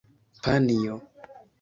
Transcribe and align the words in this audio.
panjo 0.43 0.95